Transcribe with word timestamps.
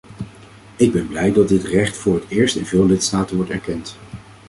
Ik 0.77 0.91
ben 0.91 1.07
blij 1.07 1.31
dat 1.31 1.47
dit 1.49 1.63
recht 1.63 1.97
voor 1.97 2.13
het 2.15 2.25
eerst 2.29 2.55
in 2.55 2.65
veel 2.65 2.85
lidstaten 2.85 3.35
wordt 3.35 3.51
erkend. 3.51 3.97